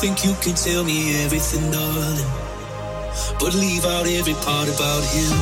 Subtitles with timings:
[0.00, 2.24] think you can tell me everything, darling,
[3.38, 5.36] but leave out every part about him.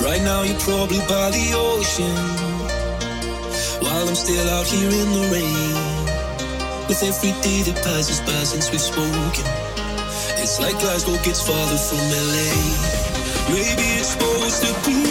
[0.00, 2.16] Right now, you're probably by the ocean,
[3.84, 5.76] while I'm still out here in the rain.
[6.88, 9.44] With every day that passes by since we've spoken,
[10.40, 12.48] it's like Glasgow gets farther from LA.
[13.52, 15.07] Maybe it's supposed to be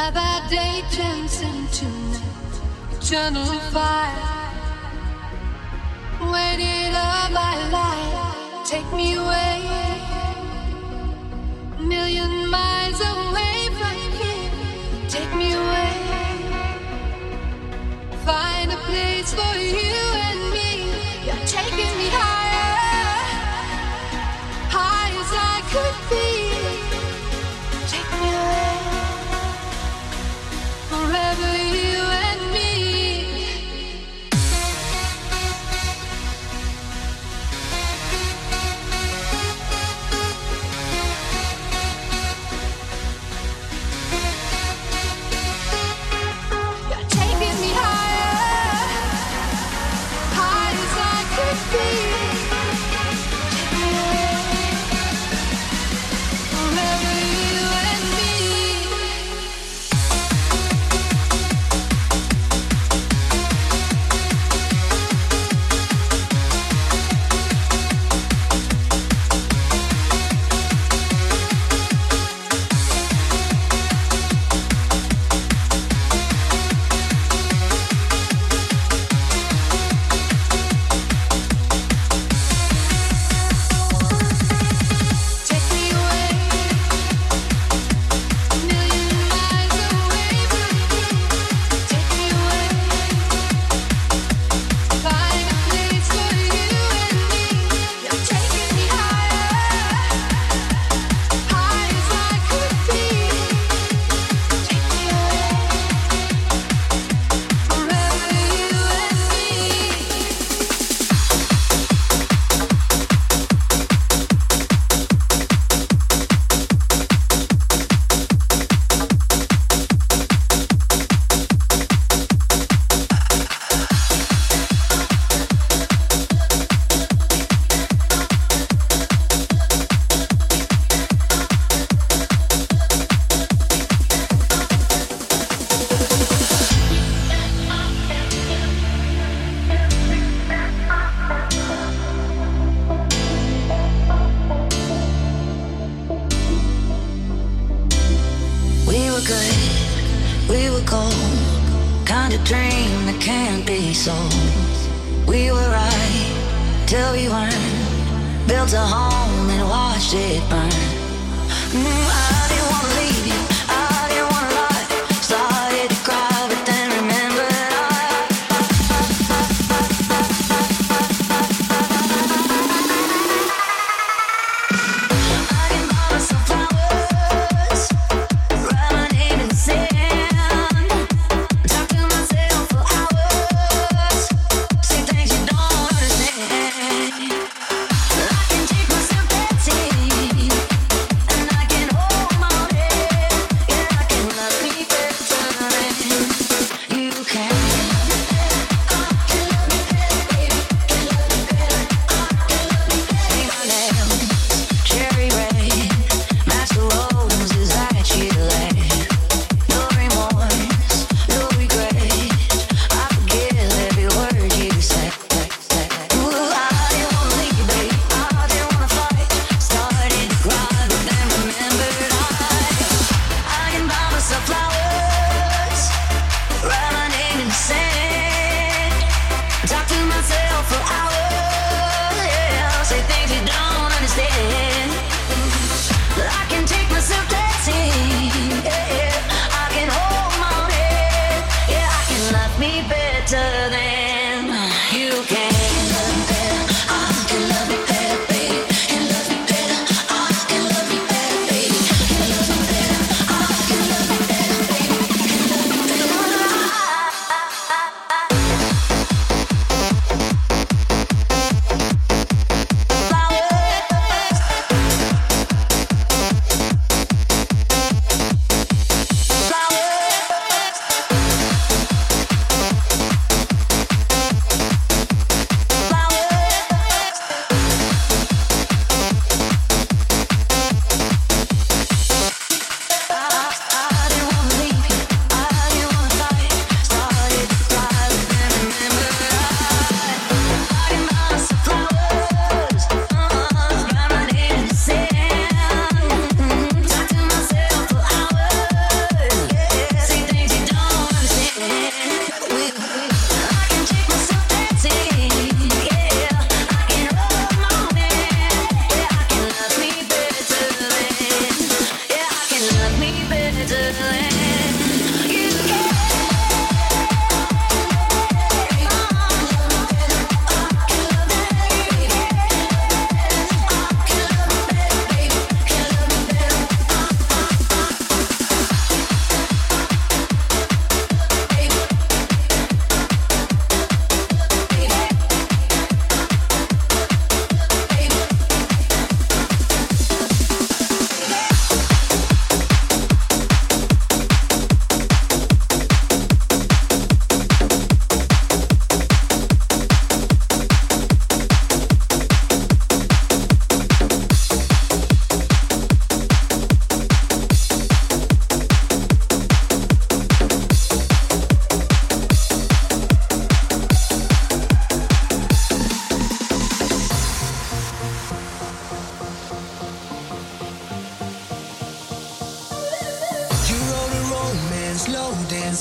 [0.00, 2.54] Now that day turns into night.
[2.96, 4.16] eternal fire.
[6.32, 9.60] Waited all my life, take me away.
[11.78, 14.50] A million miles away from here,
[15.10, 15.96] take me away.
[18.24, 20.09] Find a place for you.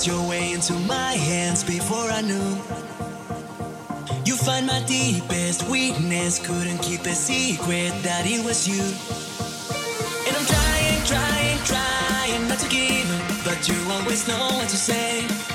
[0.05, 2.49] your way into my hands before I knew.
[4.23, 8.83] You find my deepest weakness, couldn't keep a secret that it was you.
[10.27, 14.77] And I'm trying, trying, trying not to give up, but you always know what to
[14.77, 15.48] say.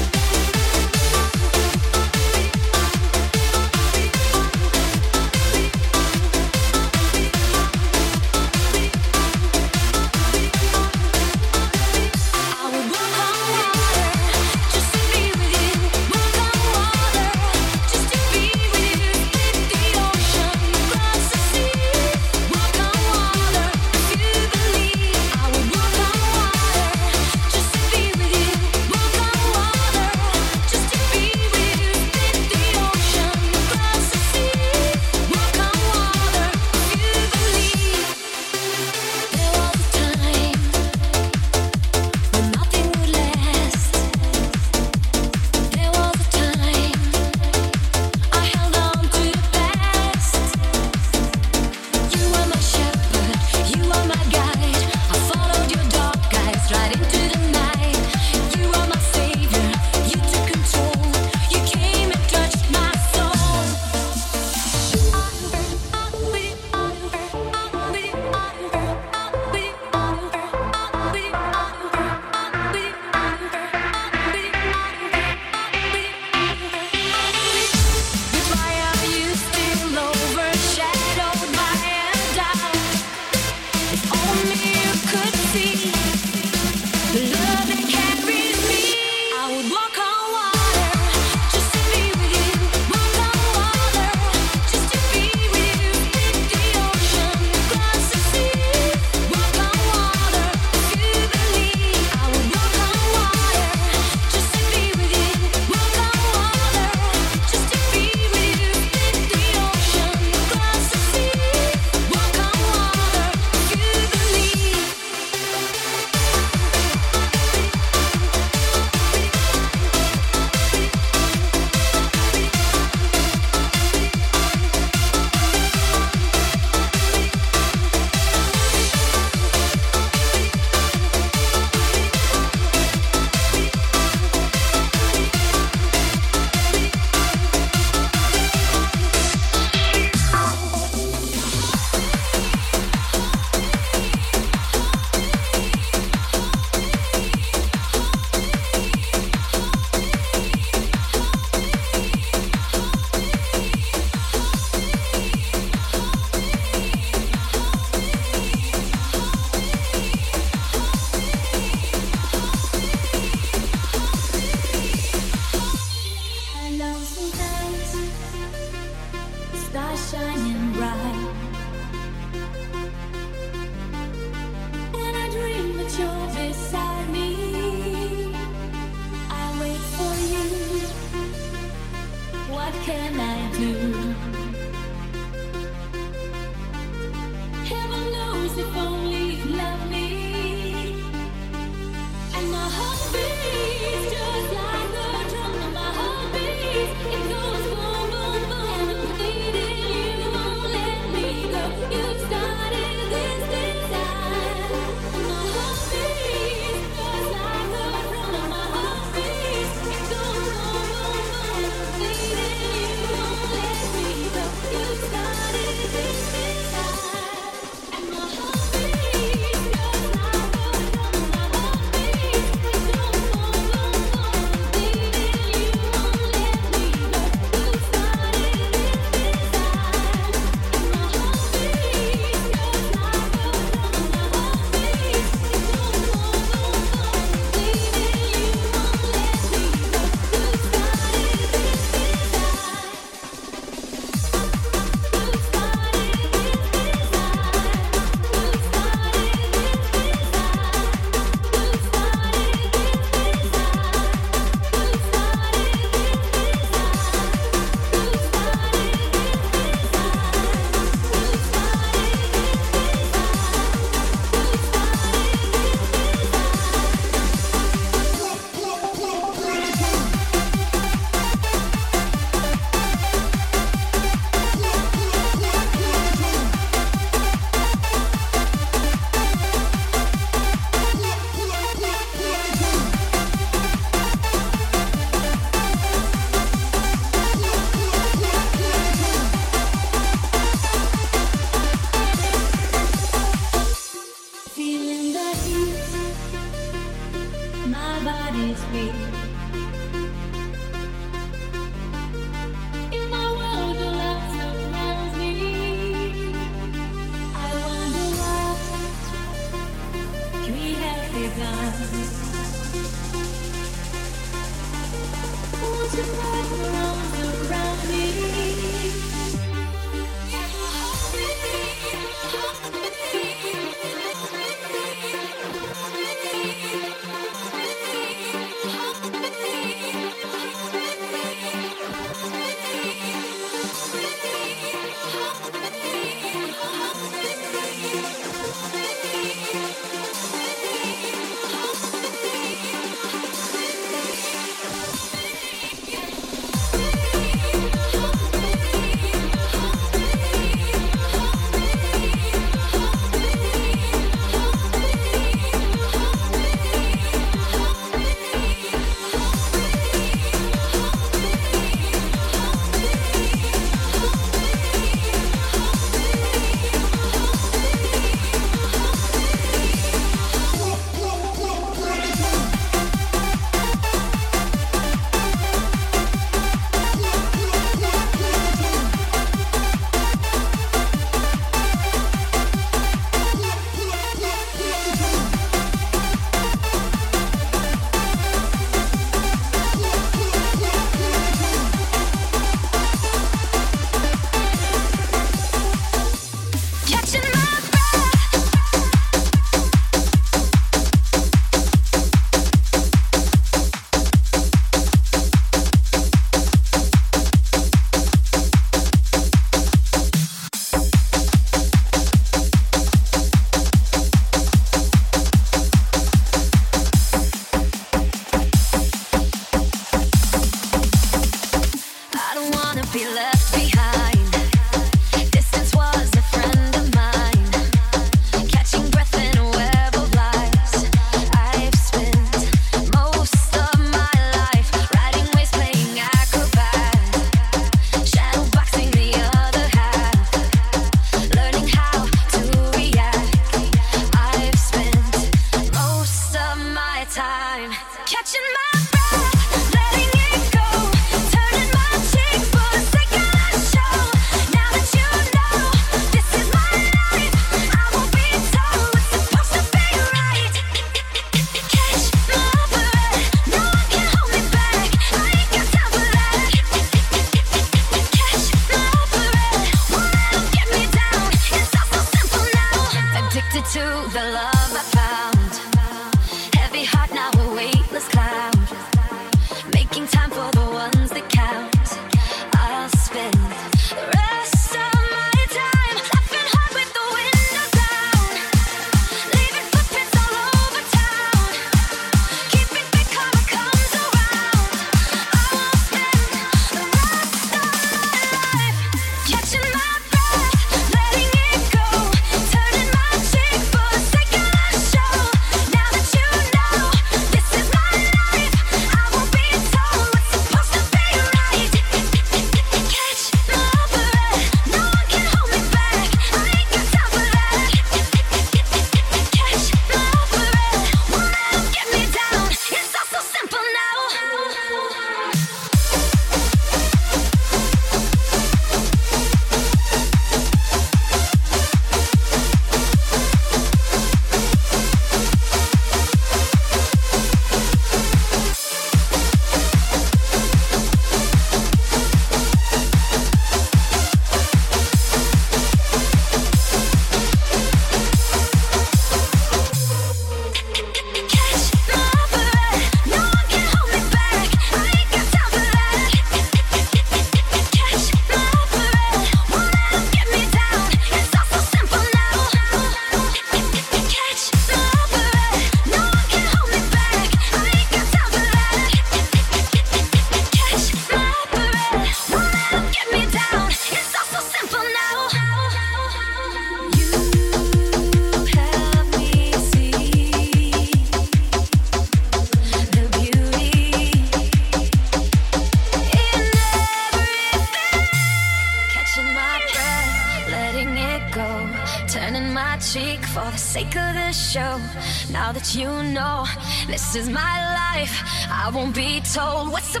[595.74, 596.44] you know
[596.86, 598.22] this is my life.
[598.50, 600.00] I won't be told what's the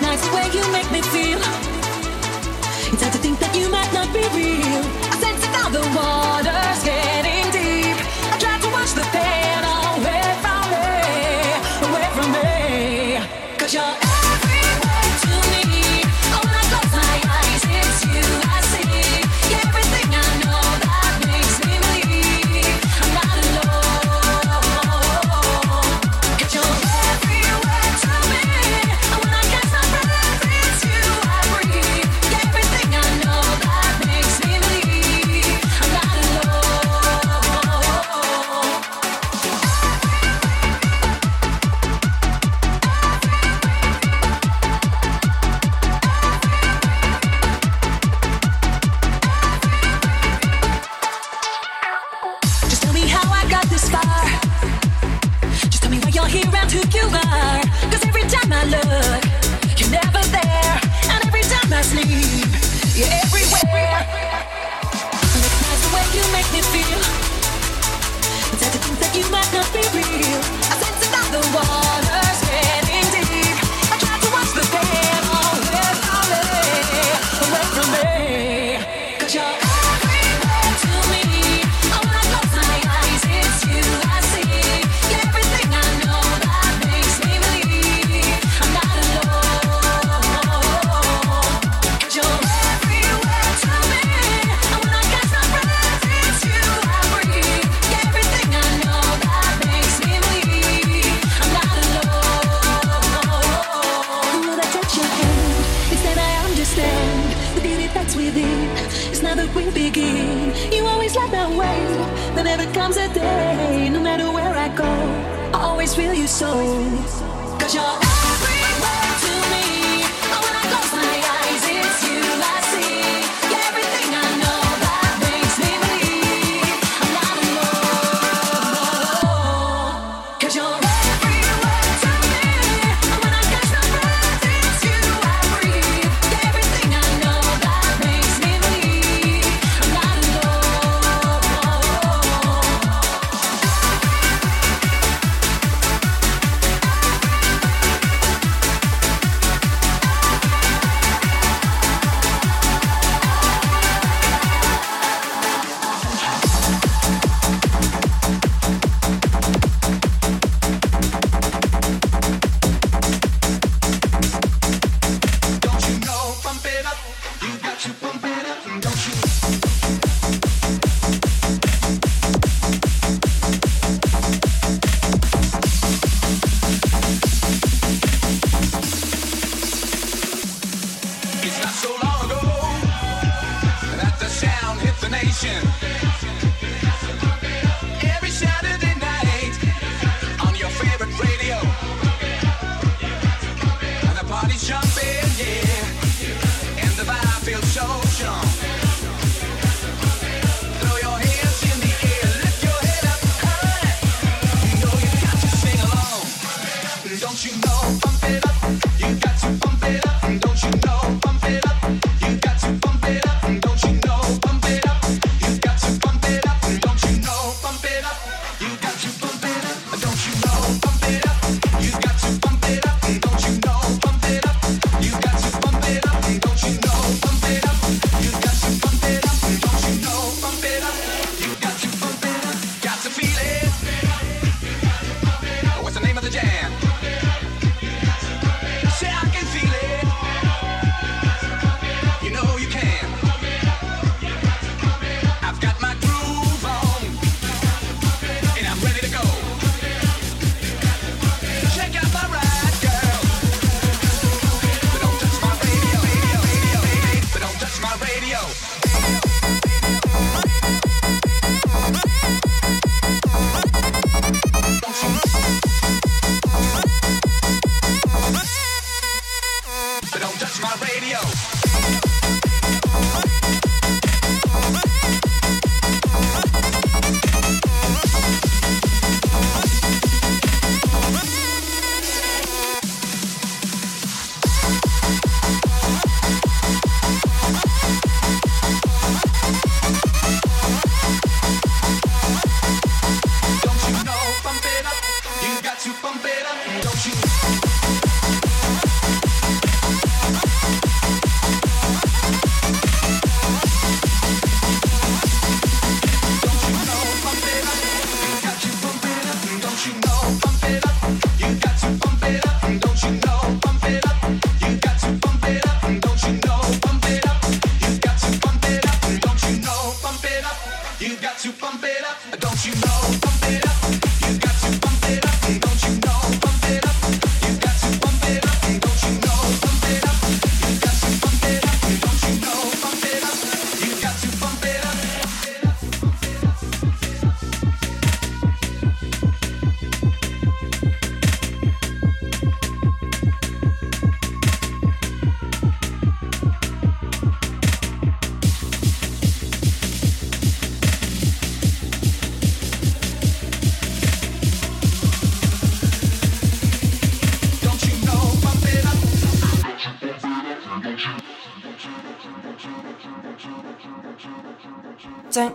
[0.00, 1.38] nights where you make me feel.
[2.92, 4.84] It's hard to think that you might not be real.
[5.10, 6.43] I sense another one.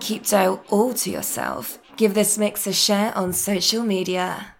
[0.09, 1.77] Keep Doe all to yourself.
[1.95, 4.58] Give this mix a share on social media.